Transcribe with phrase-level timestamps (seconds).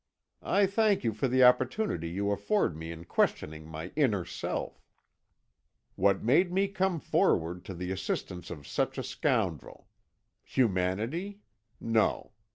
[0.41, 4.83] I thank you for the opportunity you afford me in questioning my inner self.
[5.93, 9.87] What made me come forward to the assistance of such a scoundrel?
[10.43, 11.41] Humanity?
[11.79, 12.31] No.